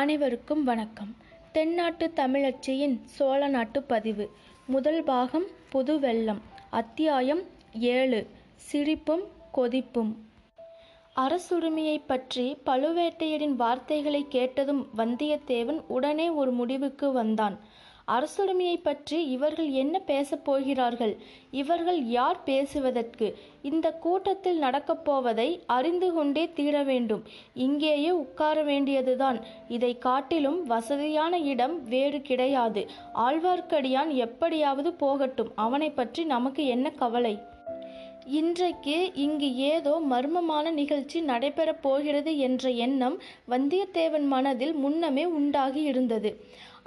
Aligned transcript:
அனைவருக்கும் 0.00 0.62
வணக்கம் 0.64 1.10
தென்னாட்டு 1.52 2.06
தமிழச்சியின் 2.16 2.94
சோழ 3.04 3.40
நாட்டு 3.48 3.80
பதிவு 3.82 4.24
முதல் 4.66 5.02
பாகம் 5.02 5.46
புது 5.70 5.94
வெள்ளம் 5.98 6.40
அத்தியாயம் 6.70 7.42
ஏழு 7.90 8.20
சிரிப்பும் 8.64 9.24
கொதிப்பும் 9.54 10.12
அரசுரிமையை 11.16 11.98
பற்றி 12.06 12.46
பழுவேட்டையரின் 12.66 13.54
வார்த்தைகளை 13.54 14.22
கேட்டதும் 14.28 14.82
வந்தியத்தேவன் 14.96 15.80
உடனே 15.88 16.26
ஒரு 16.34 16.52
முடிவுக்கு 16.52 17.12
வந்தான் 17.12 17.56
அரசுடைமையை 18.08 18.76
பற்றி 18.82 19.18
இவர்கள் 19.26 19.68
என்ன 19.74 19.98
பேசப் 20.00 20.44
போகிறார்கள் 20.44 21.14
இவர்கள் 21.50 22.00
யார் 22.08 22.40
பேசுவதற்கு 22.44 23.28
இந்த 23.62 23.86
கூட்டத்தில் 23.96 24.58
நடக்கப் 24.58 25.04
போவதை 25.04 25.48
அறிந்து 25.66 26.08
கொண்டே 26.12 26.44
தீர 26.52 26.82
வேண்டும் 26.82 27.22
இங்கேயே 27.54 28.10
உட்கார 28.16 28.56
வேண்டியதுதான் 28.62 29.38
இதை 29.68 29.92
காட்டிலும் 29.98 30.60
வசதியான 30.66 31.40
இடம் 31.46 31.76
வேறு 31.88 32.20
கிடையாது 32.22 32.84
ஆழ்வார்க்கடியான் 33.20 34.12
எப்படியாவது 34.18 34.92
போகட்டும் 34.96 35.52
அவனை 35.56 35.90
பற்றி 35.92 36.24
நமக்கு 36.24 36.64
என்ன 36.66 36.90
கவலை 36.98 37.34
இன்றைக்கு 38.34 38.94
இங்கு 39.14 39.48
ஏதோ 39.64 39.94
மர்மமான 40.10 40.70
நிகழ்ச்சி 40.72 41.18
நடைபெறப் 41.22 41.80
போகிறது 41.80 42.32
என்ற 42.38 42.70
எண்ணம் 42.78 43.16
வந்தியத்தேவன் 43.50 44.26
மனதில் 44.26 44.74
முன்னமே 44.74 45.24
உண்டாகி 45.32 45.82
இருந்தது 45.82 46.30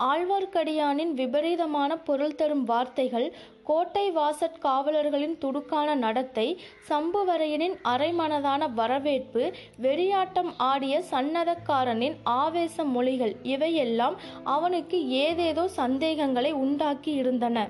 ஆழ்வார்க்கடியானின் 0.00 1.13
விபரீதமான 1.13 1.91
பொருள் 2.01 2.35
தரும் 2.35 2.63
வார்த்தைகள் 2.63 3.27
கோட்டை 3.63 4.03
வாசற் 4.11 4.59
காவலர்களின் 4.61 5.35
துடுக்கான 5.41 5.95
நடத்தை 5.95 6.45
சம்புவரையனின் 6.89 7.75
அரைமனதான 7.85 8.69
வரவேற்பு 8.73 9.43
வெறியாட்டம் 9.81 10.51
ஆடிய 10.67 11.01
சன்னதக்காரனின் 11.11 12.15
ஆவேச 12.37 12.85
மொழிகள் 12.85 13.35
இவையெல்லாம் 13.47 14.15
அவனுக்கு 14.49 14.99
ஏதேதோ 15.19 15.65
சந்தேகங்களை 15.75 16.53
உண்டாக்கி 16.57 17.13
இருந்தன 17.15 17.67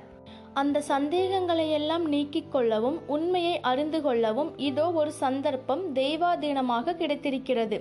அந்த 0.57 0.77
எல்லாம் 1.71 2.05
நீக்கிக் 2.09 2.51
கொள்ளவும் 2.51 2.99
உண்மையை 3.07 3.55
அறிந்து 3.61 3.99
கொள்ளவும் 4.01 4.51
இதோ 4.59 4.85
ஒரு 4.93 5.11
சந்தர்ப்பம் 5.19 5.83
தெய்வாதீனமாக 5.93 6.95
கிடைத்திருக்கிறது 6.95 7.79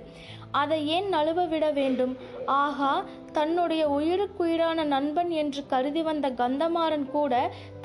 அதை 0.53 0.77
ஏன் 0.87 1.07
நழுவ 1.13 1.39
விட 1.45 1.65
வேண்டும் 1.71 2.13
ஆகா 2.57 2.91
தன்னுடைய 3.31 3.83
உயிருக்குயிரான 3.89 4.85
நண்பன் 4.85 5.31
என்று 5.31 5.61
கருதி 5.67 6.01
வந்த 6.01 6.27
கந்தமாறன் 6.33 7.07
கூட 7.09 7.33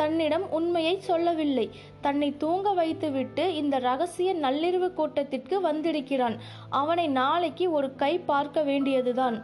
தன்னிடம் 0.00 0.47
உண்மையை 0.51 0.95
சொல்லவில்லை 1.01 1.67
தன்னை 2.01 2.29
தூங்க 2.37 2.69
வைத்துவிட்டு 2.73 3.47
இந்த 3.55 3.79
ரகசிய 3.81 4.33
நள்ளிரவு 4.41 4.91
கூட்டத்திற்கு 4.93 5.59
வந்திருக்கிறான் 5.61 6.39
அவனை 6.75 7.09
நாளைக்கு 7.13 7.67
ஒரு 7.73 7.91
கை 7.95 8.13
பார்க்க 8.25 8.63
வேண்டியதுதான் 8.63 9.39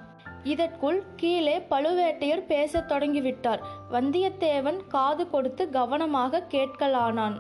இதற்குள் 0.49 0.99
கீழே 1.17 1.57
பழுவேட்டையர் 1.71 2.45
பேசத் 2.47 2.89
தொடங்கிவிட்டார் 2.91 3.63
வந்தியத்தேவன் 3.93 4.81
காது 4.89 5.25
கொடுத்து 5.29 5.65
கவனமாக 5.71 6.47
கேட்கலானான் 6.51 7.39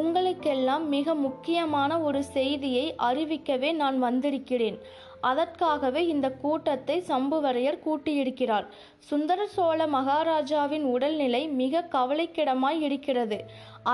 உங்களுக்கெல்லாம் 0.00 0.84
மிக 0.88 1.14
முக்கியமான 1.18 1.92
ஒரு 2.00 2.20
செய்தியை 2.32 2.86
அறிவிக்கவே 3.02 3.70
நான் 3.74 3.96
வந்திருக்கிறேன் 3.98 4.78
அதற்காகவே 5.20 6.02
இந்த 6.06 6.26
கூட்டத்தை 6.42 6.96
சம்புவரையர் 7.08 7.78
கூட்டியிருக்கிறார் 7.84 8.66
சுந்தர 9.08 9.40
சோழ 9.46 9.86
மகாராஜாவின் 9.86 10.84
உடல்நிலை 10.88 11.40
மிக 11.54 11.82
கவலைக்கிடமாய் 11.92 12.80
இருக்கிறது 12.80 13.38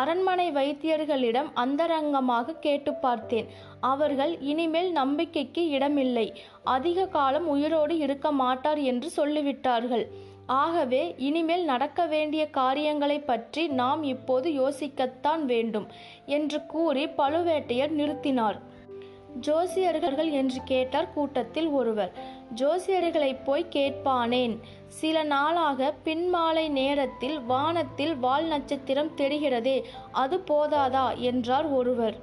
அரண்மனை 0.00 0.46
வைத்தியர்களிடம் 0.52 1.48
அந்தரங்கமாக 1.54 2.56
கேட்டு 2.60 2.92
பார்த்தேன் 2.96 3.48
அவர்கள் 3.80 4.32
இனிமேல் 4.42 4.90
நம்பிக்கைக்கு 4.92 5.62
இடமில்லை 5.70 6.26
அதிக 6.66 7.08
காலம் 7.08 7.46
உயிரோடு 7.46 7.96
இருக்க 7.98 8.28
மாட்டார் 8.32 8.80
என்று 8.84 9.10
சொல்லிவிட்டார்கள் 9.16 10.06
ஆகவே 10.54 11.02
இனிமேல் 11.18 11.64
நடக்க 11.64 12.00
வேண்டிய 12.06 12.42
காரியங்களை 12.50 13.18
பற்றி 13.22 13.62
நாம் 13.74 14.02
இப்போது 14.04 14.48
யோசிக்கத்தான் 14.52 15.44
வேண்டும் 15.44 15.86
என்று 16.28 16.58
கூறி 16.66 17.04
பழுவேட்டையர் 17.16 17.94
நிறுத்தினார் 17.94 18.58
ஜோசியர்கள் 19.40 20.30
என்று 20.32 20.60
கேட்டார் 20.64 21.12
கூட்டத்தில் 21.12 21.70
ஒருவர் 21.70 22.12
ஜோசியர்களைப் 22.52 23.42
போய் 23.44 23.66
கேட்பானேன் 23.70 24.54
சில 24.86 25.22
நாளாக 25.22 25.94
பின்மாலை 26.04 26.68
நேரத்தில் 26.70 27.40
வானத்தில் 27.40 28.14
வால் 28.18 28.46
நட்சத்திரம் 28.46 29.10
தெரிகிறதே 29.16 29.78
அது 30.12 30.38
போதாதா 30.50 31.06
என்றார் 31.22 31.68
ஒருவர் 31.70 32.16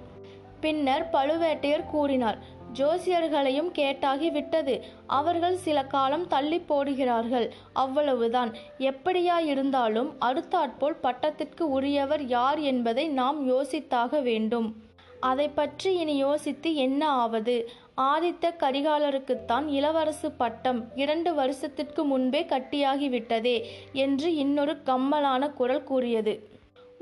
பின்னர் 0.62 1.06
பழுவேட்டையர் 1.12 1.86
கூறினார் 1.86 2.40
ஜோசியர்களையும் 2.74 3.72
கேட்டாகி 3.72 4.30
விட்டது 4.31 4.75
அவர்கள் 5.08 5.56
சில 5.56 5.84
காலம் 5.86 6.28
தள்ளி 6.28 6.59
போடுகிறார்கள் 6.59 7.47
அவ்வளவுதான் 7.74 8.52
எப்படியா 8.80 9.38
இருந்தாலும் 9.46 10.16
அடுத்தாற்போல் 10.19 11.02
பட்டத்திற்கு 11.02 11.66
உரியவர் 11.72 12.25
யார் 12.28 12.59
என்பதை 12.59 13.08
நாம் 13.12 13.40
யோசித்தாக 13.50 14.22
வேண்டும் 14.22 14.69
அதை 15.19 15.50
பற்றி 15.50 15.97
இனி 15.97 16.16
யோசித்து 16.18 16.75
என்ன 16.75 17.02
ஆவது 17.09 17.56
ஆதித்த 18.03 18.53
கரிகாலருக்குத்தான் 18.59 19.66
இளவரசு 19.72 20.30
பட்டம் 20.38 20.80
இரண்டு 20.96 21.31
வருஷத்திற்கு 21.34 22.03
முன்பே 22.03 22.44
கட்டியாகிவிட்டதே 22.46 23.58
என்று 23.97 24.30
இன்னொரு 24.36 24.75
கம்மலான 24.86 25.50
குரல் 25.53 25.84
கூறியது 25.84 26.34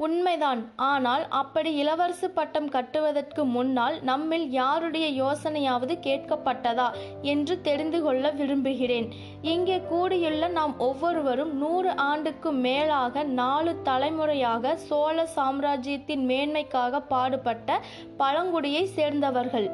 உண்மைதான் 0.00 0.60
ஆனால் 0.82 1.24
அப்படி 1.30 1.70
இளவரசு 1.82 2.28
பட்டம் 2.30 2.70
கட்டுவதற்கு 2.70 3.42
முன்னால் 3.46 3.96
நம்மில் 4.02 4.46
யாருடைய 4.50 5.08
யோசனையாவது 5.16 5.96
கேட்கப்பட்டதா 6.04 6.86
என்று 7.24 7.56
தெரிந்து 7.62 8.00
கொள்ள 8.02 8.32
விரும்புகிறேன் 8.32 9.08
இங்கே 9.48 9.78
கூடியுள்ள 9.90 10.50
நாம் 10.50 10.76
ஒவ்வொருவரும் 10.80 11.54
நூறு 11.58 11.92
ஆண்டுக்கு 12.06 12.52
மேலாக 12.62 13.24
நாலு 13.34 13.74
தலைமுறையாக 13.84 14.76
சோழ 14.88 15.28
சாம்ராஜ்யத்தின் 15.36 16.26
மேன்மைக்காக 16.30 17.04
பாடுபட்ட 17.10 17.80
பழங்குடியை 18.20 18.86
சேர்ந்தவர்கள் 18.96 19.70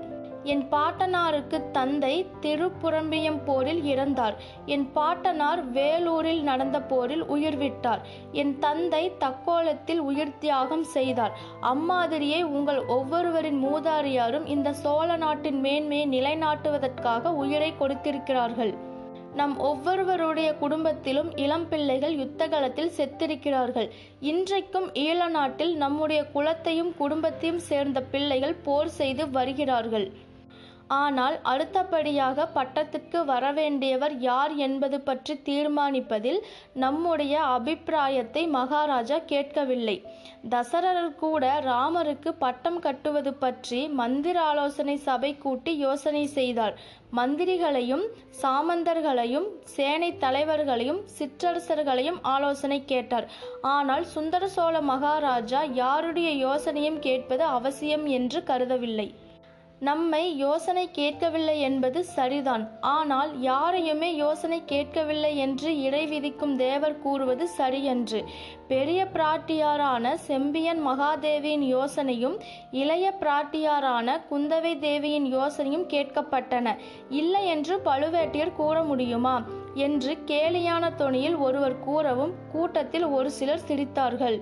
என் 0.45 0.63
பாட்டனாருக்கு 0.69 1.57
தந்தை 1.71 2.13
திருப்புறம்பியம் 2.41 3.39
போரில் 3.45 3.81
இறந்தார் 3.85 4.35
என் 4.67 4.85
பாட்டனார் 4.91 5.61
வேலூரில் 5.71 6.41
நடந்த 6.43 6.79
போரில் 6.83 7.23
உயிர் 7.27 7.57
விட்டார் 7.57 8.01
என் 8.33 8.53
தந்தை 8.59 9.03
தக்கோலத்தில் 9.19 10.01
உயிர் 10.05 10.38
தியாகம் 10.39 10.88
செய்தார் 10.93 11.35
அம்மாதிரியே 11.66 12.41
உங்கள் 12.51 12.81
ஒவ்வொருவரின் 12.88 13.61
மூதாரியாரும் 13.61 14.47
இந்த 14.47 14.75
சோழ 14.79 15.09
நாட்டின் 15.17 15.61
மேன்மையை 15.61 16.07
நிலைநாட்டுவதற்காக 16.09 17.33
உயிரை 17.38 17.71
கொடுத்திருக்கிறார்கள் 17.75 18.73
நம் 19.35 19.55
ஒவ்வொருவருடைய 19.61 20.49
குடும்பத்திலும் 20.55 21.29
இளம் 21.35 21.66
பிள்ளைகள் 21.67 22.13
யுத்தகலத்தில் 22.16 22.93
செத்திருக்கிறார்கள் 22.97 23.88
இன்றைக்கும் 24.25 24.88
ஈழ 24.99 25.27
நாட்டில் 25.29 25.73
நம்முடைய 25.77 26.21
குலத்தையும் 26.33 26.93
குடும்பத்தையும் 26.97 27.61
சேர்ந்த 27.67 28.01
பிள்ளைகள் 28.11 28.55
போர் 28.63 28.93
செய்து 28.95 29.25
வருகிறார்கள் 29.31 30.07
ஆனால் 30.95 31.35
அடுத்தபடியாக 31.43 32.45
பட்டத்துக்கு 32.55 33.19
வரவேண்டியவர் 33.25 34.13
யார் 34.19 34.53
என்பது 34.57 34.97
பற்றி 35.01 35.33
தீர்மானிப்பதில் 35.41 36.39
நம்முடைய 36.75 37.35
அபிப்பிராயத்தை 37.49 38.43
மகாராஜா 38.49 39.17
கேட்கவில்லை 39.25 39.97
தசரரர் 40.49 41.16
கூட 41.16 41.45
ராமருக்கு 41.66 42.31
பட்டம் 42.38 42.79
கட்டுவது 42.79 43.31
பற்றி 43.35 43.79
மந்திர 43.93 44.38
ஆலோசனை 44.41 44.95
சபை 44.99 45.31
கூட்டி 45.38 45.73
யோசனை 45.77 46.23
செய்தார் 46.33 46.75
மந்திரிகளையும் 47.13 48.05
சாமந்தர்களையும் 48.41 49.47
சேனை 49.75 50.09
தலைவர்களையும் 50.17 51.01
சிற்றரசர்களையும் 51.17 52.19
ஆலோசனை 52.27 52.79
கேட்டார் 52.85 53.27
ஆனால் 53.67 54.05
சுந்தர 54.05 54.47
சோழ 54.47 54.81
மகாராஜா 54.85 55.61
யாருடைய 55.73 56.31
யோசனையும் 56.39 56.99
கேட்பது 56.99 57.45
அவசியம் 57.49 58.05
என்று 58.11 58.41
கருதவில்லை 58.43 59.07
நம்மை 59.81 60.38
யோசனை 60.38 60.83
கேட்கவில்லை 60.91 61.55
என்பது 61.59 62.03
சரிதான் 62.05 62.63
ஆனால் 62.81 63.41
யாரையுமே 63.41 64.16
யோசனை 64.16 64.59
கேட்கவில்லை 64.66 65.31
என்று 65.37 65.69
இடை 65.81 66.07
விதிக்கும் 66.07 66.55
தேவர் 66.55 66.99
கூறுவது 66.99 67.47
சரியன்று 67.47 68.23
பெரிய 68.67 69.07
பிராட்டியாரான 69.13 70.13
செம்பியன் 70.28 70.81
மகாதேவியின் 70.87 71.67
யோசனையும் 71.67 72.37
இளைய 72.72 73.11
பிராட்டியாரான 73.19 74.17
குந்தவை 74.31 74.73
தேவியின் 74.79 75.28
யோசனையும் 75.34 75.85
கேட்கப்பட்டன 75.90 76.75
இல்லை 77.09 77.47
என்று 77.47 77.78
பழுவேட்டையர் 77.85 78.55
கூற 78.55 78.84
முடியுமா 78.84 79.37
என்று 79.75 80.17
கேலியான 80.25 80.90
தொனியில் 80.97 81.37
ஒருவர் 81.37 81.79
கூறவும் 81.79 82.35
கூட்டத்தில் 82.52 83.07
ஒரு 83.09 83.31
சிலர் 83.31 83.66
சிரித்தார்கள் 83.67 84.40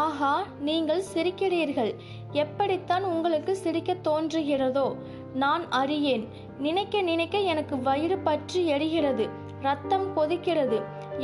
ஆஹா 0.00 0.34
நீங்கள் 0.60 1.02
சிரிக்கிறீர்கள் 1.04 1.90
எப்படித்தான் 2.32 3.04
உங்களுக்கு 3.04 3.52
சிரிக்க 3.56 3.92
தோன்றுகிறதோ 4.04 4.86
நான் 5.34 5.64
அறியேன் 5.70 6.24
நினைக்க 6.58 7.00
நினைக்க 7.02 7.38
எனக்கு 7.44 7.76
வயிறு 7.78 8.18
பற்றி 8.18 8.60
எரிகிறது 8.72 9.24
ரத்தம் 9.62 10.06
கொதிக்கிறது 10.16 10.78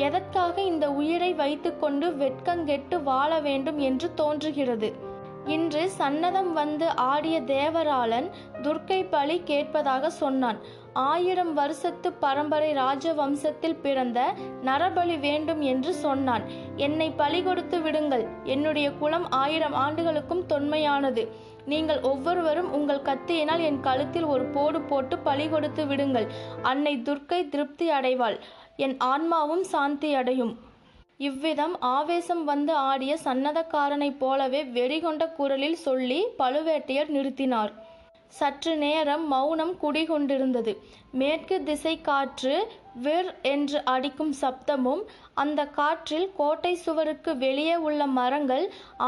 எதற்காக 0.00 0.55
இந்த 0.63 0.87
உயிரை 0.93 1.31
வைத்துக்கொண்டு 1.35 2.09
வெட்கங்கெட்டு 2.17 2.99
வாழ 3.03 3.41
வேண்டும் 3.41 3.79
என்று 3.79 4.09
தோன்றுகிறது 4.15 4.91
இன்று 5.47 5.83
சன்னதம் 5.99 6.53
வந்து 6.53 6.87
ஆடிய 7.05 7.37
தேவராளன் 7.47 8.29
துர்க்கை 8.63 9.01
பலி 9.11 9.37
கேட்பதாக 9.43 10.11
சொன்னான் 10.11 10.59
ஆயிரம் 11.05 11.53
வருஷத்து 11.55 12.09
பரம்பரை 12.21 12.71
ராஜ 12.73 13.13
வம்சத்தில் 13.15 13.81
பிறந்த 13.81 14.21
நரபலி 14.65 15.17
வேண்டும் 15.21 15.63
என்று 15.67 15.93
சொன்னான் 15.97 16.45
என்னை 16.79 17.09
பலி 17.15 17.41
கொடுத்து 17.43 17.79
விடுங்கள் 17.81 18.25
என்னுடைய 18.45 18.89
குலம் 18.93 19.27
ஆயிரம் 19.35 19.77
ஆண்டுகளுக்கும் 19.77 20.47
தொன்மையானது 20.47 21.25
நீங்கள் 21.65 22.01
ஒவ்வொருவரும் 22.03 22.71
உங்கள் 22.73 23.03
கத்தியினால் 23.03 23.63
என் 23.63 23.81
கழுத்தில் 23.81 24.27
ஒரு 24.27 24.45
போடு 24.53 24.81
போட்டு 24.83 25.17
பலி 25.19 25.47
கொடுத்து 25.49 25.85
விடுங்கள் 25.87 26.27
அன்னை 26.63 26.95
துர்க்கை 27.03 27.41
திருப்தி 27.49 27.89
அடைவாள் 27.91 28.39
என் 28.77 28.97
ஆன்மாவும் 29.05 29.65
சாந்தி 29.65 30.11
அடையும் 30.15 30.55
இவ்விதம் 31.19 31.75
ஆவேசம் 31.89 32.45
வந்து 32.45 32.73
ஆடிய 32.83 33.13
சன்னதக்காரனைப் 33.25 34.21
போலவே 34.21 34.61
வெறிகொண்ட 34.73 35.25
குரலில் 35.33 35.81
சொல்லி 35.81 36.21
பழுவேட்டையர் 36.39 37.11
நிறுத்தினார் 37.11 37.73
சற்று 38.33 38.73
நேரம் 38.77 39.25
மௌனம் 39.27 39.75
குடிகொண்டிருந்தது 39.83 40.73
மேற்கு 41.13 41.57
திசை 41.63 41.95
காற்று 42.01 42.55
விர் 43.03 43.31
என்று 43.45 43.79
அடிக்கும் 43.85 44.35
சப்தமும் 44.41 45.03
அந்த 45.35 45.61
காற்றில் 45.73 46.29
கோட்டை 46.37 46.75
சுவருக்கு 46.77 47.33
வெளியே 47.37 47.77
உள்ள 47.83 48.07
மரங்கள் 48.15 48.67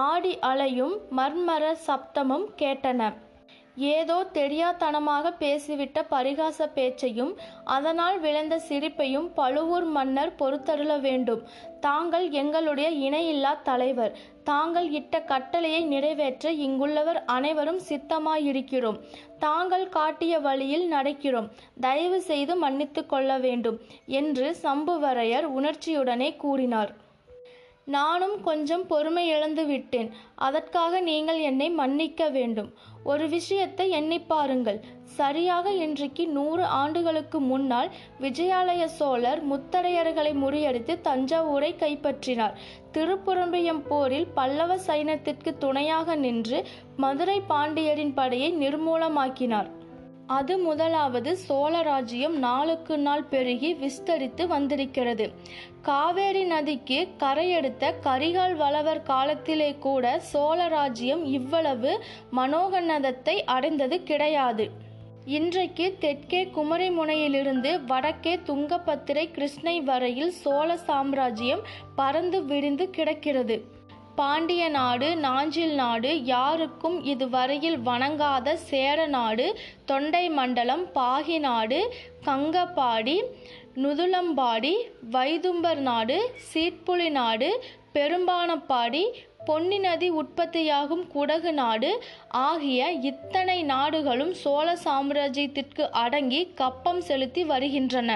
ஆடி 0.04 0.32
அலையும் 0.44 0.96
மர்மர 1.16 1.74
சப்தமும் 1.86 2.48
கேட்டன 2.58 3.10
ஏதோ 3.90 4.16
தெரியாதனமாக 4.32 5.32
பேசிவிட்ட 5.38 5.98
பரிகாச 6.10 6.66
பேச்சையும் 6.74 7.32
அதனால் 7.66 8.16
விளைந்த 8.20 8.56
சிரிப்பையும் 8.68 9.28
பழுவூர் 9.34 9.86
மன்னர் 9.90 10.32
பொறுத்தருள 10.38 10.92
வேண்டும் 11.00 11.42
தாங்கள் 11.80 12.26
எங்களுடைய 12.32 12.88
இணையில்லா 13.06 13.52
தலைவர் 13.62 14.12
தாங்கள் 14.44 14.88
இட்ட 14.90 15.20
கட்டளையை 15.22 15.80
நிறைவேற்ற 15.84 16.52
இங்குள்ளவர் 16.62 17.20
அனைவரும் 17.26 17.80
சித்தமாயிருக்கிறோம் 17.88 19.00
தாங்கள் 19.38 19.86
காட்டிய 19.88 20.34
வழியில் 20.40 20.86
நடக்கிறோம் 20.92 21.50
தயவு 21.80 22.20
செய்து 22.22 22.56
மன்னித்து 22.56 23.04
கொள்ள 23.06 23.38
வேண்டும் 23.38 23.80
என்று 24.14 24.48
சம்புவரையர் 24.62 25.48
உணர்ச்சியுடனே 25.52 26.30
கூறினார் 26.36 26.92
நானும் 27.86 28.34
கொஞ்சம் 28.42 28.84
பொறுமை 28.86 29.22
இழந்து 29.26 29.62
விட்டேன் 29.66 30.10
அதற்காக 30.38 31.00
நீங்கள் 31.00 31.40
என்னை 31.42 31.68
மன்னிக்க 31.72 32.28
வேண்டும் 32.28 32.68
ஒரு 33.04 33.24
விஷயத்தை 33.28 33.86
எண்ணி 33.90 34.18
பாருங்கள் 34.24 34.78
சரியாக 35.16 35.72
இன்றைக்கு 35.78 36.24
நூறு 36.28 36.64
ஆண்டுகளுக்கு 36.74 37.38
முன்னால் 37.40 37.90
விஜயாலய 38.20 38.84
சோழர் 38.98 39.42
முத்தரையர்களை 39.44 40.32
முறியடித்து 40.34 40.96
தஞ்சாவூரை 41.00 41.72
கைப்பற்றினார் 41.76 42.56
திருப்புரம்பியம் 42.92 43.84
போரில் 43.88 44.30
பல்லவ 44.34 44.78
சைனத்திற்கு 44.86 45.52
துணையாக 45.58 46.16
நின்று 46.16 46.60
மதுரை 46.96 47.38
பாண்டியரின் 47.48 48.14
படையை 48.14 48.50
நிர்மூலமாக்கினார் 48.58 49.70
அது 50.32 50.58
முதலாவது 50.58 51.36
சோழ 51.36 51.82
நாளுக்கு 52.28 52.98
நாள் 52.98 53.24
பெருகி 53.24 53.72
விஸ்தரித்து 53.74 54.46
வந்திருக்கிறது 54.46 55.32
காவேரி 55.82 56.44
நதிக்கு 56.44 57.08
கரையெடுத்த 57.18 57.92
கரிகால் 58.04 58.56
வளவர் 58.56 59.02
காலத்திலே 59.02 59.76
கூட 59.78 60.18
சோழ 60.18 60.68
இவ்வளவு 61.24 62.00
மனோகன்னதத்தை 62.36 63.36
அடைந்தது 63.46 64.02
கிடையாது 64.02 64.70
இன்றைக்கு 65.24 65.96
தெற்கே 66.00 66.50
குமரி 66.50 66.90
முனையிலிருந்து 66.90 67.84
வடக்கே 67.84 68.36
துங்கபத்திரை 68.46 69.30
கிருஷ்ணை 69.30 69.80
வரையில் 69.80 70.32
சோழ 70.32 70.76
சாம்ராஜ்யம் 70.76 71.62
பறந்து 71.96 72.44
விரிந்து 72.44 72.90
கிடக்கிறது 72.90 73.71
பாண்டிய 74.16 74.62
நாடு 74.68 75.08
நாஞ்சில் 75.16 75.74
நாடு 75.74 76.10
யாருக்கும் 76.26 76.96
இதுவரையில் 77.04 77.78
வணங்காத 77.80 78.54
சேர 78.64 79.06
நாடு 79.08 79.46
தொண்டை 79.84 80.24
மண்டலம் 80.30 80.84
பாகி 80.94 81.38
நாடு 81.40 81.80
கங்கப்பாடி 82.26 83.16
நுதுளம்பாடி 83.76 84.74
வைதும்பர் 85.12 85.82
நாடு 85.82 86.18
சீட்புலி 86.48 87.08
நாடு 87.10 87.50
பெரும்பானப்பாடி 87.94 89.04
பொன்னி 89.46 89.78
நதி 89.78 90.08
உற்பத்தியாகும் 90.14 91.04
குடகு 91.14 91.52
நாடு 91.52 91.90
ஆகிய 92.42 92.90
இத்தனை 93.10 93.56
நாடுகளும் 93.70 94.34
சோழ 94.34 94.68
சாம்ராஜ்யத்திற்கு 94.84 95.86
அடங்கி 96.02 96.42
கப்பம் 96.54 97.02
செலுத்தி 97.02 97.44
வருகின்றன 97.44 98.16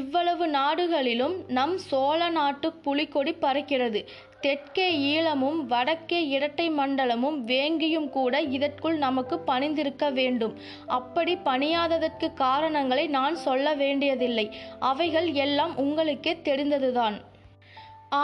இவ்வளவு 0.00 0.44
நாடுகளிலும் 0.50 1.36
நம் 1.50 1.76
சோழ 1.84 2.28
நாட்டு 2.30 2.68
புலிக்கொடி 2.84 3.32
பறக்கிறது 3.40 4.00
தெற்கே 4.40 4.86
ஈழமும் 5.10 5.58
வடக்கே 5.66 6.20
இரட்டை 6.28 6.66
மண்டலமும் 6.70 7.38
வேங்கியும் 7.44 8.08
கூட 8.08 8.40
இதற்குள் 8.50 8.96
நமக்கு 8.98 9.36
பணிந்திருக்க 9.40 10.04
வேண்டும் 10.10 10.54
அப்படி 10.90 11.34
பணியாததற்கு 11.44 12.28
காரணங்களை 12.34 13.04
நான் 13.08 13.36
சொல்ல 13.38 13.74
வேண்டியதில்லை 13.74 14.46
அவைகள் 14.82 15.28
எல்லாம் 15.38 15.74
உங்களுக்கே 15.76 16.34
தெரிந்ததுதான் 16.44 17.18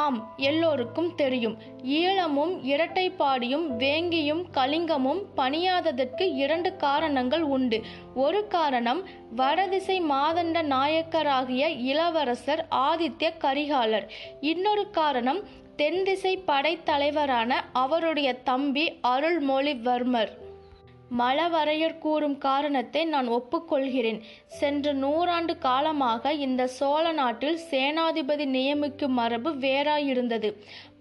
ஆம் 0.00 0.16
எல்லோருக்கும் 0.36 1.10
தெரியும் 1.14 1.56
ஈழமும் 1.96 2.54
இரட்டைப்பாடியும் 2.64 3.66
வேங்கியும் 3.78 4.42
கலிங்கமும் 4.54 5.20
பணியாததற்கு 5.36 6.24
இரண்டு 6.36 6.76
காரணங்கள் 6.76 7.44
உண்டு 7.48 7.78
ஒரு 8.14 8.40
காரணம் 8.46 9.02
வடதிசை 9.36 9.98
மாதண்ட 10.10 10.62
நாயக்கராகிய 10.68 11.68
இளவரசர் 11.84 12.64
ஆதித்ய 12.80 13.30
கரிகாலர் 13.38 14.08
இன்னொரு 14.40 14.90
காரணம் 14.90 15.40
தென்திசை 15.76 16.34
படைத்தலைவரான 16.46 17.52
அவருடைய 17.72 18.28
தம்பி 18.42 18.84
அருள்மொழிவர்மர் 19.08 20.32
மலவரையர் 21.10 21.98
கூறும் 21.98 22.38
காரணத்தை 22.38 23.04
நான் 23.04 23.28
ஒப்புக்கொள்கிறேன் 23.28 24.20
சென்ற 24.48 24.92
நூறாண்டு 24.94 25.54
காலமாக 25.58 26.32
இந்த 26.38 26.66
சோழ 26.66 27.04
நாட்டில் 27.12 27.58
சேனாதிபதி 27.70 28.46
நியமிக்கும் 28.48 29.14
மரபு 29.14 29.52
வேறாயிருந்தது 29.56 30.50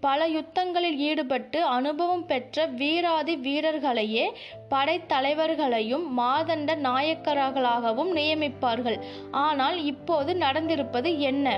பல 0.00 0.26
யுத்தங்களில் 0.28 0.98
ஈடுபட்டு 1.00 1.60
அனுபவம் 1.68 2.26
பெற்ற 2.26 2.66
வீராதி 2.76 3.36
வீரர்களையே 3.36 4.26
படைத்தலைவர்களையும் 4.70 6.04
மாதண்ட 6.18 6.76
நாயக்கர்களாகவும் 6.80 8.12
நியமிப்பார்கள் 8.12 8.98
ஆனால் 9.30 9.78
இப்போது 9.84 10.32
நடந்திருப்பது 10.38 11.10
என்ன 11.18 11.48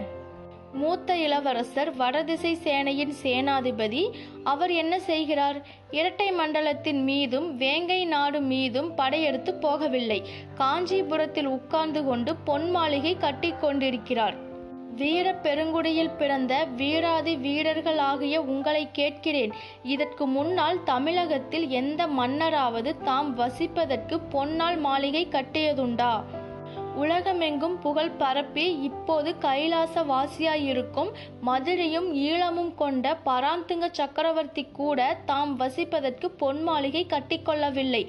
மூத்த 0.75 1.17
இளவரசர் 1.17 1.91
வடதிசை 1.97 2.53
சேனையின் 2.65 3.15
சேனாதிபதி 3.23 4.03
அவர் 4.45 4.73
என்ன 4.73 4.95
செய்கிறார் 5.01 5.59
இரட்டை 5.91 6.29
மண்டலத்தின் 6.33 7.05
மீதும் 7.05 7.57
வேங்கை 7.57 8.01
நாடு 8.07 8.41
மீதும் 8.41 8.91
படையெடுத்து 8.97 9.55
போகவில்லை 9.63 10.21
காஞ்சிபுரத்தில் 10.55 11.47
உட்கார்ந்து 11.47 12.05
கொண்டு 12.05 12.37
பொன் 12.37 12.69
மாளிகை 12.71 13.17
கட்டி 13.17 13.53
கொண்டிருக்கிறார் 13.55 14.37
வீர 14.97 15.33
பெருங்குடியில் 15.35 16.17
பிறந்த 16.17 16.67
வீராதி 16.77 17.35
வீரர்களாகிய 17.37 18.37
உங்களை 18.45 18.91
கேட்கிறேன் 18.91 19.53
இதற்கு 19.83 20.27
முன்னால் 20.27 20.83
தமிழகத்தில் 20.83 21.69
எந்த 21.71 22.07
மன்னராவது 22.07 22.93
தாம் 23.05 23.37
வசிப்பதற்கு 23.37 24.19
பொன்னால் 24.33 24.81
மாளிகை 24.81 25.29
கட்டியதுண்டா 25.29 26.13
உலகமெங்கும் 26.99 27.77
புகழ் 27.79 28.15
பரப்பி 28.19 28.65
இப்போது 28.85 29.31
கைலாச 29.39 30.03
வாசியாயிருக்கும் 30.09 31.11
மதுரையும் 31.43 32.09
ஈழமும் 32.23 32.73
கொண்ட 32.75 33.15
பராந்துங்க 33.27 33.87
சக்கரவர்த்தி 33.93 34.65
கூட 34.73 35.01
தாம் 35.27 35.53
வசிப்பதற்கு 35.61 36.29
பொன் 36.39 36.63
மாளிகை 36.63 37.05
கட்டிக்கொள்ளவில்லை 37.07 38.03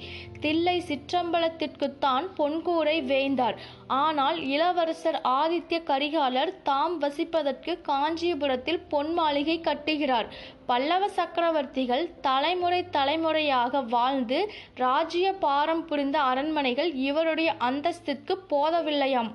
தில்லை 0.40 0.76
சிற்றம்பலத்திற்குத்தான் 0.88 2.26
பொன்கூரை 2.36 2.96
வேந்தார் 3.04 3.58
ஆனால் 3.98 4.38
இளவரசர் 4.48 5.18
ஆதித்ய 5.32 5.78
கரிகாலர் 5.84 6.52
தாம் 6.62 6.96
வசிப்பதற்கு 7.02 7.74
காஞ்சிபுரத்தில் 7.82 8.82
பொன் 8.88 9.12
மாளிகை 9.12 9.56
கட்டுகிறார் 9.60 10.28
பல்லவ 10.70 11.04
சக்கரவர்த்திகள் 11.08 12.04
தலைமுறை 12.20 12.80
தலைமுறையாக 12.88 13.80
வாழ்ந்து 13.88 14.38
ராஜ்ய 14.74 15.28
பாரம் 15.40 15.84
புரிந்த 15.84 16.16
அரண்மனைகள் 16.22 16.90
இவருடைய 17.00 17.50
அந்தஸ்திற்கு 17.60 18.34
போதவில்லையாம் 18.50 19.30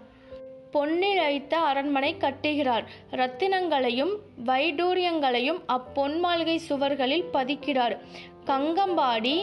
பொன்னிழைத்த 0.74 1.54
அரண்மனை 1.66 2.12
கட்டுகிறார் 2.20 2.86
ரத்தினங்களையும் 3.12 4.14
வைடூரியங்களையும் 4.46 5.62
அப்பொன் 5.68 6.18
மாளிகை 6.20 6.58
சுவர்களில் 6.70 7.30
பதிக்கிறார் 7.34 7.96
கங்கம்பாடி 8.46 9.36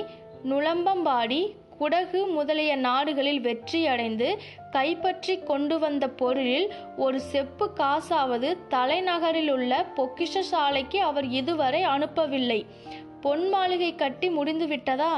நுளம்பம்பாடி 0.45 1.41
குடகு 1.83 2.26
முதலிய 2.26 2.76
நாடுகளில் 2.76 3.41
வெற்றியடைந்து 3.41 4.38
கைப்பற்றி 4.71 5.38
கொண்டு 5.38 5.79
வந்த 5.79 6.09
பொருளில் 6.09 6.73
ஒரு 6.97 7.21
செப்பு 7.21 7.71
காசாவது 7.76 8.59
தலைநகரில் 8.71 9.50
பொக்கிஷ 9.97 10.43
சாலைக்கு 10.50 10.99
அவர் 10.99 11.25
இதுவரை 11.31 11.83
அனுப்பவில்லை 11.83 12.67
பொன் 13.21 13.49
மாளிகை 13.49 13.95
கட்டி 13.95 14.29
முடிந்துவிட்டதா 14.29 15.18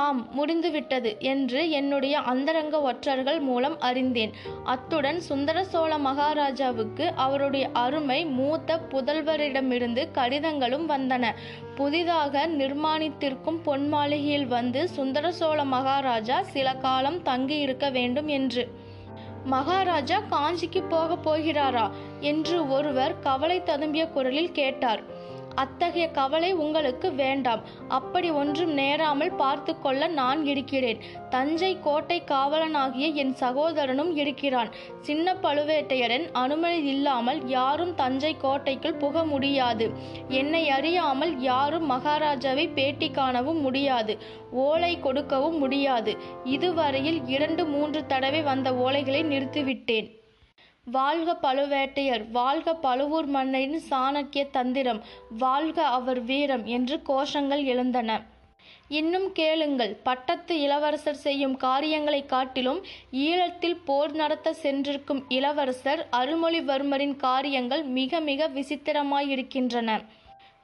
ஆம் 0.00 0.20
முடிந்துவிட்டது 0.32 1.10
என்று 1.24 1.60
என்னுடைய 1.70 2.14
அந்தரங்க 2.22 2.76
ஒற்றர்கள் 2.80 3.38
மூலம் 3.40 3.76
அறிந்தேன் 3.80 4.32
அத்துடன் 4.64 5.20
சுந்தர 5.20 5.58
சோழ 5.64 5.92
மகாராஜாவுக்கு 5.98 7.06
அவருடைய 7.16 7.66
அருமை 7.74 8.20
மூத்த 8.30 8.80
புதல்வரிடமிருந்து 8.90 10.04
கடிதங்களும் 10.12 10.86
வந்தன 10.88 11.32
புதிதாக 11.74 12.44
நிர்மாணித்திருக்கும் 12.56 13.62
பொன் 13.62 13.88
மாளிகையில் 13.88 14.48
வந்து 14.48 14.82
சுந்தர 14.88 15.32
சோழ 15.32 15.64
மகாராஜா 15.68 16.38
சில 16.50 16.68
காலம் 16.78 17.20
தங்கியிருக்க 17.22 17.88
வேண்டும் 17.90 18.30
என்று 18.32 18.64
மகாராஜா 19.44 20.18
காஞ்சிக்கு 20.30 20.80
போகப் 20.88 21.24
போகிறாரா 21.24 21.84
என்று 22.22 22.56
ஒருவர் 22.68 23.14
கவலை 23.20 23.58
ததும்பிய 23.60 24.04
குரலில் 24.12 24.52
கேட்டார் 24.52 25.02
அத்தகைய 25.58 26.06
கவலை 26.10 26.50
உங்களுக்கு 26.56 27.08
வேண்டாம் 27.14 27.62
அப்படி 27.88 28.28
ஒன்றும் 28.32 28.72
நேராமல் 28.74 29.34
பார்த்து 29.34 29.72
கொள்ள 29.78 30.08
நான் 30.14 30.40
இருக்கிறேன் 30.46 31.00
தஞ்சை 31.30 31.72
கோட்டை 31.80 32.18
காவலனாகிய 32.24 33.06
என் 33.14 33.34
சகோதரனும் 33.34 34.12
இருக்கிறான் 34.16 34.70
சின்ன 35.00 35.34
பழுவேட்டையரன் 35.42 36.26
அனுமதி 36.34 36.82
இல்லாமல் 36.86 37.40
யாரும் 37.48 37.94
தஞ்சை 37.94 38.32
கோட்டைக்குள் 38.36 38.98
புக 38.98 39.24
முடியாது 39.24 39.88
என்னை 40.34 40.64
அறியாமல் 40.68 41.34
யாரும் 41.42 41.88
மகாராஜாவை 41.90 42.66
பேட்டி 42.72 43.10
காணவும் 43.10 43.60
முடியாது 43.60 44.14
ஓலை 44.64 44.92
கொடுக்கவும் 45.00 45.58
முடியாது 45.58 46.14
இதுவரையில் 46.48 47.20
இரண்டு 47.28 47.64
மூன்று 47.66 48.02
தடவை 48.06 48.42
வந்த 48.42 48.70
ஓலைகளை 48.84 49.22
நிறுத்திவிட்டேன் 49.24 50.08
வாழ்க 50.90 51.30
பழுவேட்டையர் 51.42 52.24
வாழ்க 52.30 52.74
பழுவூர் 52.78 53.28
மன்னரின் 53.28 53.78
சாணக்கிய 53.90 54.44
தந்திரம் 54.50 55.00
வாழ்க 55.38 55.78
அவர் 55.90 56.20
வீரம் 56.24 56.64
என்று 56.70 56.96
கோஷங்கள் 57.08 57.62
எழுந்தன 57.64 58.10
இன்னும் 58.88 59.26
கேளுங்கள் 59.32 59.92
பட்டத்து 60.02 60.54
இளவரசர் 60.60 61.18
செய்யும் 61.18 61.56
காரியங்களை 61.56 62.20
காட்டிலும் 62.26 62.80
ஈழத்தில் 63.22 63.78
போர் 63.84 64.14
நடத்த 64.14 64.54
சென்றிருக்கும் 64.54 65.22
இளவரசர் 65.28 66.02
அருள்மொழிவர்மரின் 66.12 67.16
காரியங்கள் 67.16 67.84
மிக 67.92 68.20
மிக 68.20 68.48
விசித்திரமாயிருக்கின்றன 68.48 69.98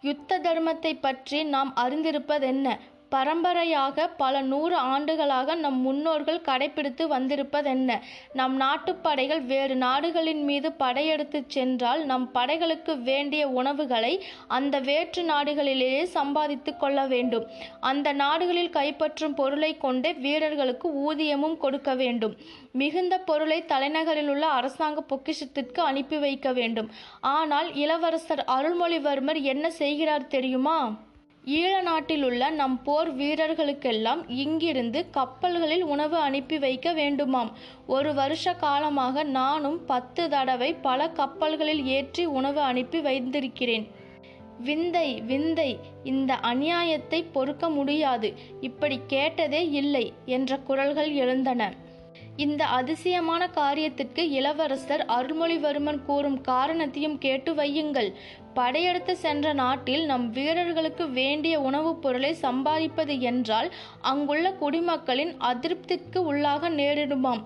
யுத்த 0.04 0.38
தர்மத்தை 0.38 0.92
பற்றி 1.00 1.38
நாம் 1.48 1.70
அறிந்திருப்பதென்ன 1.76 2.68
பரம்பரையாக 3.14 4.06
பல 4.16 4.40
நூறு 4.42 4.76
ஆண்டுகளாக 4.76 5.54
நம் 5.54 5.80
முன்னோர்கள் 5.80 6.40
கடைபிடித்து 6.40 7.04
வந்திருப்பதென்ன? 7.06 7.98
நம் 8.32 8.56
நாட்டுப் 8.56 9.02
படைகள் 9.02 9.40
வேறு 9.40 9.76
நாடுகளின் 9.76 10.44
மீது 10.44 10.72
படையெடுத்துச் 10.72 11.50
சென்றால், 11.50 12.04
நம் 12.04 12.30
படைகளுக்கு 12.34 13.02
வேண்டிய 13.02 13.48
உணவுகளை 13.48 14.12
அந்த 14.48 14.78
வேற்று 14.80 15.22
நாடுகளிலேயே 15.22 16.02
சம்பாதித்து 16.02 16.76
கொள்ள 16.76 17.06
வேண்டும். 17.06 17.46
அந்த 17.80 18.12
நாடுகளில் 18.12 18.70
கைப்பற்றும் 18.70 19.34
பொருளைக் 19.34 19.80
கொண்டே 19.80 20.12
வீரர்களுக்கு 20.12 20.88
ஊதியமும் 20.94 21.56
கொடுக்க 21.56 21.94
வேண்டும். 21.94 22.36
மிகுந்த 22.72 23.18
பொருளை 23.18 23.64
தலைநகரிலுள்ள 23.68 24.40
அரசாங்க 24.40 25.04
பொக்கிஷத்திற்கு 25.08 25.80
அனுப்பி 25.82 26.18
வைக்க 26.18 26.52
வேண்டும். 26.52 26.90
ஆனால் 27.20 27.74
இளவரசர் 27.74 28.44
அருள்மொழிவர்மர் 28.48 29.42
என்ன 29.42 29.70
செய்கிறார் 29.70 30.26
தெரியுமா? 30.26 30.78
ஈழ 31.52 31.72
நாட்டிலுள்ள 31.82 32.42
நம் 32.50 32.76
போர் 32.82 33.10
வீரர்களுக்கெல்லாம் 33.14 34.22
இங்கிருந்து 34.36 35.00
கப்பல்களில் 35.10 35.84
உணவு 35.84 36.16
அனுப்பி 36.18 36.58
வைக்க 36.58 36.92
வேண்டுமாம் 36.92 37.50
ஒரு 37.86 38.10
வருஷ 38.14 38.54
காலமாக 38.54 39.24
நானும் 39.32 39.78
பத்து 39.86 40.24
தடவை 40.30 40.70
பல 40.80 41.10
கப்பல்களில் 41.10 41.82
ஏற்றி 41.88 42.24
உணவு 42.34 42.62
அனுப்பி 42.62 43.00
வைத்திருக்கிறேன் 43.00 43.86
விந்தை 44.60 45.08
விந்தை 45.22 45.70
இந்த 46.04 46.32
அநியாயத்தை 46.44 47.20
பொறுக்க 47.32 47.68
முடியாது 47.70 48.28
இப்படி 48.60 48.96
கேட்டதே 49.06 49.62
இல்லை 49.72 50.04
என்ற 50.28 50.58
குரல்கள் 50.60 51.10
எழுந்தன 51.16 51.62
இந்த 52.36 52.62
அதிசயமான 52.74 53.42
காரியத்திற்கு 53.54 54.22
இளவரசர் 54.30 55.02
அருள்மொழிவர்மன் 55.08 56.00
கூறும் 56.06 56.40
காரணத்தையும் 56.42 57.18
கேட்டு 57.18 57.52
வையுங்கள் 57.54 58.10
படையெடுத்து 58.54 59.14
சென்ற 59.16 59.46
நாட்டில் 59.52 60.04
நம் 60.04 60.26
வீரர்களுக்கு 60.30 61.04
வேண்டிய 61.10 61.54
உணவுப் 61.60 62.02
பொருளை 62.02 62.32
சம்பாதிப்பது 62.42 63.14
என்றால் 63.20 63.68
அங்குள்ள 64.02 64.52
குடிமக்களின் 64.60 65.32
அதிருப்திக்கு 65.44 66.20
உள்ளாக 66.24 66.70
நேரிடுமாம் 66.70 67.42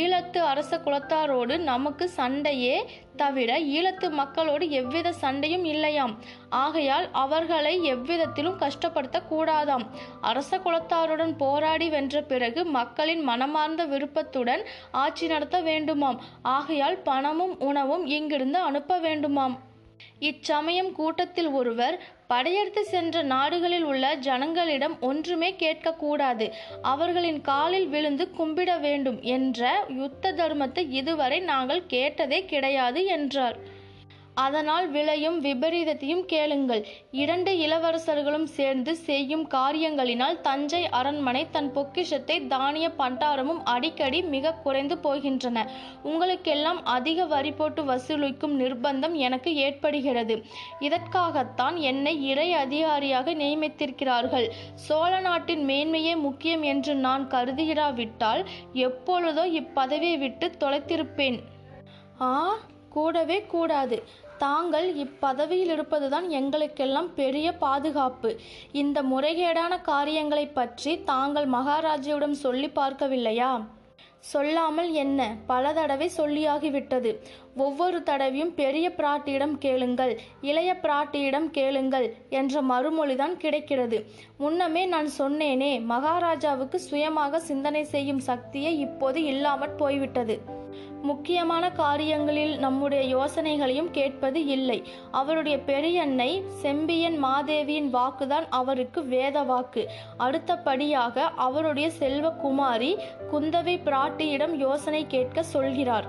ஈழத்து 0.00 0.40
அரச 0.44 0.78
குலத்தாரோடு 0.78 1.56
நமக்கு 1.62 2.06
சண்டையே 2.16 2.76
தவிர 3.16 3.50
ஈழத்து 3.70 4.08
மக்களோடு 4.12 4.64
எவ்வித 4.72 5.12
சண்டையும் 5.20 5.64
இல்லையாம் 5.64 6.14
ஆகையால் 6.58 7.06
அவர்களை 7.16 7.74
எவ்விதத்திலும் 7.86 8.58
கஷ்டப்படுத்த 8.58 9.22
கூடாதாம் 9.30 9.84
அரச 10.22 10.58
குலத்தாருடன் 10.58 11.34
போராடி 11.36 11.88
வென்ற 11.88 12.22
பிறகு 12.24 12.62
மக்களின் 12.70 13.22
மனமார்ந்த 13.24 13.84
விருப்பத்துடன் 13.86 14.64
ஆட்சி 14.96 15.26
நடத்த 15.26 15.58
வேண்டுமாம் 15.62 16.20
ஆகையால் 16.50 16.98
பணமும் 17.02 17.56
உணவும் 17.62 18.06
இங்கிருந்து 18.10 18.60
அனுப்ப 18.62 18.98
வேண்டுமாம் 18.98 19.56
இச்சமயம் 20.20 20.92
கூட்டத்தில் 20.92 21.50
ஒருவர் 21.52 21.96
படையெடுத்து 22.30 22.82
சென்ற 22.84 23.22
நாடுகளில் 23.28 23.84
உள்ள 23.84 24.04
ஜனங்களிடம் 24.22 24.96
ஒன்றுமே 25.00 25.50
கேட்கக்கூடாது 25.58 26.46
அவர்களின் 26.84 27.40
காலில் 27.42 27.88
விழுந்து 27.88 28.26
கும்பிட 28.38 28.72
வேண்டும் 28.80 29.20
என்ற 29.28 29.70
யுத்த 29.96 30.32
தர்மத்தை 30.32 30.84
இதுவரை 30.92 31.40
நாங்கள் 31.44 31.82
கேட்டதே 31.86 32.40
கிடையாது 32.44 33.02
என்றார் 33.10 33.58
அதனால் 34.36 34.86
விளையும் 34.88 35.38
விபரீதத்தையும் 35.40 36.24
கேளுங்கள் 36.26 36.82
இரண்டு 37.16 37.52
இளவரசர்களும் 37.58 38.48
சேர்ந்து 38.52 38.92
செய்யும் 39.02 39.44
காரியங்களினால் 39.48 40.40
தஞ்சை 40.40 40.82
அரண்மனை 40.90 41.42
தன் 41.50 41.70
பொக்கிஷத்தை 41.72 42.36
தானிய 42.46 42.86
பண்டாரமும் 42.98 43.62
அடிக்கடி 43.66 44.20
மிக 44.26 44.54
குறைந்து 44.58 44.98
போகின்றன 44.98 45.64
உங்களுக்கெல்லாம் 46.02 46.80
அதிக 46.88 47.26
வரி 47.26 47.52
போட்டு 47.52 47.82
வசூலிக்கும் 47.84 48.54
நிர்பந்தம் 48.56 49.16
எனக்கு 49.20 49.52
ஏற்படுகிறது 49.58 50.36
இதற்காகத்தான் 50.80 51.78
என்னை 51.86 52.14
இறை 52.26 52.48
அதிகாரியாக 52.56 53.34
நியமித்திருக்கிறார்கள் 53.34 54.48
சோழ 54.86 55.12
நாட்டின் 55.20 55.64
மேன்மையே 55.68 56.14
முக்கியம் 56.20 56.64
என்று 56.66 56.94
நான் 57.00 57.26
கருதுகிறாவிட்டால் 57.28 58.42
எப்பொழுதோ 58.82 59.44
இப்பதவியை 59.56 60.18
விட்டு 60.18 60.48
தொலைத்திருப்பேன் 60.60 61.38
ஆ 62.22 62.32
கூடவே 62.90 63.38
கூடாது 63.48 63.96
தாங்கள் 64.38 64.88
இப்பதவியில் 64.96 65.72
இருப்பதுதான் 65.72 66.28
எங்களுக்கெல்லாம் 66.30 67.14
பெரிய 67.14 67.52
பாதுகாப்பு 67.56 68.32
இந்த 68.72 69.02
முறைகேடான 69.02 69.80
காரியங்களைப் 69.82 70.54
பற்றி 70.54 71.02
தாங்கள் 71.02 71.48
மகாராஜியுடன் 71.48 72.36
சொல்லி 72.40 72.70
பார்க்கவில்லையா 72.74 73.50
சொல்லாமல் 74.18 74.92
என்ன 74.92 75.36
பல 75.46 75.72
தடவை 75.72 76.10
சொல்லியாகிவிட்டது 76.16 77.10
ஒவ்வொரு 77.56 78.02
தடவையும் 78.02 78.54
பெரிய 78.54 78.86
பிராட்டியிடம் 78.96 79.54
கேளுங்கள் 79.58 80.12
இளைய 80.40 80.78
பிராட்டியிடம் 80.82 81.46
கேளுங்கள் 81.50 82.06
என்ற 82.30 82.62
மறுமொழிதான் 82.62 83.36
கிடைக்கிறது 83.36 84.06
முன்னமே 84.38 84.86
நான் 84.86 85.10
சொன்னேனே 85.18 85.72
மகாராஜாவுக்கு 85.84 86.80
சுயமாக 86.80 87.40
சிந்தனை 87.40 87.84
செய்யும் 87.84 88.22
சக்தியே 88.26 88.72
இப்போது 88.78 89.22
இல்லாமற் 89.22 89.78
போய்விட்டது 89.78 90.36
முக்கியமான 91.06 91.64
காரியங்களில் 91.74 92.54
நம்முடைய 92.58 93.02
யோசனைகளையும் 93.12 93.90
கேட்பது 93.90 94.40
இல்லை 94.48 94.78
அவருடைய 95.12 95.56
பெரியன்னை 95.66 96.30
செம்பியன் 96.62 97.18
மாதேவியின் 97.24 97.90
வாக்குதான் 97.92 98.46
அவருக்கு 98.50 99.02
வேத 99.06 99.42
வாக்கு 99.44 99.84
அடுத்தபடியாக 100.18 101.26
அவருடைய 101.46 101.88
செல்வ 101.96 102.30
குமாரி 102.42 102.92
குந்தவை 103.32 103.76
பிராட்டியிடம் 103.84 104.54
யோசனை 104.58 105.02
கேட்க 105.06 105.42
சொல்கிறார் 105.52 106.08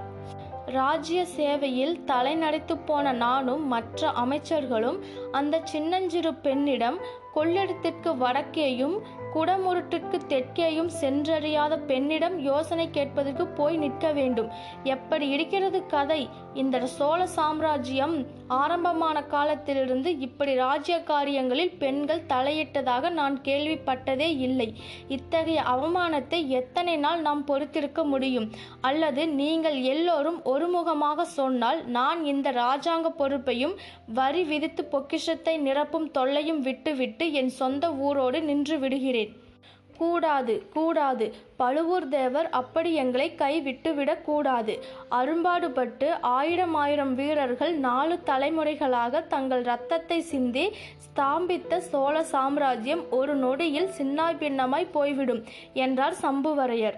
ராஜ்ய 0.71 1.19
சேவையில் 1.35 1.93
தலைநடைத்து 2.05 2.75
போன 2.85 3.11
நானும் 3.17 3.63
மற்ற 3.67 4.09
அமைச்சர்களும் 4.21 4.97
அந்த 5.31 5.61
சின்னஞ்சிறு 5.65 6.31
பெண்ணிடம் 6.41 6.97
கொள்ளிடத்திற்கு 7.33 8.11
வடக்கேயும் 8.19 8.95
குடமுருட்டுக்கு 9.33 10.17
தெற்கேயும் 10.27 10.91
சென்றறியாத 11.01 11.73
பெண்ணிடம் 11.85 12.37
யோசனை 12.41 12.85
கேட்பதற்கு 12.89 13.45
போய் 13.57 13.77
நிற்க 13.77 14.07
வேண்டும் 14.11 14.49
எப்படி 14.87 15.25
இருக்கிறது 15.29 15.79
கதை 15.87 16.21
இந்த 16.53 16.77
சோழ 16.91 17.19
சாம்ராஜ்யம் 17.33 18.15
ஆரம்பமான 18.57 19.17
காலத்திலிருந்து 19.27 20.09
இப்படி 20.19 20.53
ராஜ்ய 20.57 20.95
காரியங்களில் 21.03 21.73
பெண்கள் 21.77 22.23
தலையிட்டதாக 22.29 23.11
நான் 23.11 23.35
கேள்விப்பட்டதே 23.41 24.29
இல்லை 24.39 24.67
இத்தகைய 25.09 25.63
அவமானத்தை 25.67 26.39
எத்தனை 26.57 26.95
நாள் 26.97 27.21
நாம் 27.21 27.43
பொறுத்திருக்க 27.43 28.03
முடியும் 28.05 28.47
அல்லது 28.81 29.23
நீங்கள் 29.33 29.77
எல்லோரும் 29.85 30.39
ஒருமுகமாக 30.45 31.25
சொன்னால் 31.35 31.81
நான் 31.89 32.21
இந்த 32.25 32.51
ராஜாங்க 32.57 33.07
பொறுப்பையும் 33.17 33.75
வரி 34.13 34.43
விதித்து 34.43 34.85
பொக்கிஷத்தை 34.87 35.55
நிரப்பும் 35.61 36.09
தொல்லையும் 36.11 36.61
விட்டுவிட்டு 36.61 37.27
என் 37.33 37.53
சொந்த 37.57 37.85
ஊரோடு 38.01 38.41
நின்று 38.43 38.77
விடுகிறேன் 38.79 39.26
கூடாது 39.97 40.55
கூடாது 40.73 41.25
பழுவூர் 41.57 42.07
தேவர் 42.07 42.49
அப்படி 42.51 42.89
எங்களை 42.93 43.27
கை 43.35 43.53
விட்டுவிடக் 43.61 44.23
கூடாது 44.25 44.73
அரும்பாடுபட்டு 45.09 46.09
ஆயிரம் 46.31 46.75
ஆயிரம் 46.75 47.13
வீரர்கள் 47.15 47.73
நாலு 47.79 48.17
தலைமுறைகளாக 48.25 49.23
தங்கள் 49.27 49.61
இரத்தத்தை 49.61 50.19
சிந்தி 50.21 50.65
ஸ்தாம்பித்த 51.05 51.81
சோழ 51.89 52.15
சாம்ராஜ்யம் 52.31 53.03
ஒரு 53.11 53.35
நொடியில் 53.35 53.93
சின்னாய் 53.97 54.39
பின்னமாய் 54.39 54.93
போய்விடும் 54.93 55.43
என்றார் 55.77 56.17
சம்புவரையர் 56.21 56.98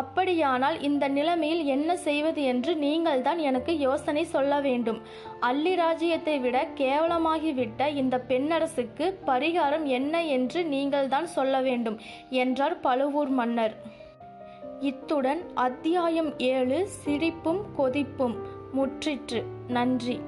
அப்படியானால் 0.00 0.76
இந்த 0.80 1.04
நிலைமையில் 1.08 1.62
என்ன 1.66 1.90
செய்வது 1.96 2.42
என்று 2.42 2.72
நீங்கள்தான் 2.76 3.40
எனக்கு 3.40 3.72
யோசனை 3.78 4.24
சொல்ல 4.26 4.60
வேண்டும் 4.60 5.00
அள்ளி 5.40 5.74
ராஜ்யத்தை 5.74 6.36
விட 6.38 6.56
கேவலமாகிவிட்ட 6.76 7.88
இந்த 7.94 8.16
பெண்ணரசுக்கு 8.28 9.08
பரிகாரம் 9.26 9.86
என்ன 9.90 10.24
என்று 10.28 10.62
நீங்கள்தான் 10.66 11.28
சொல்ல 11.28 11.60
வேண்டும் 11.60 11.98
என்றார் 12.36 12.78
பழுவூர் 12.80 13.32
மன்னர் 13.32 13.76
இத்துடன் 14.80 15.42
அத்தியாயம் 15.58 16.32
ஏழு 16.48 16.80
சிரிப்பும் 17.02 17.62
கொதிப்பும் 17.78 18.36
முற்றிற்று 18.76 19.42
நன்றி 19.68 20.16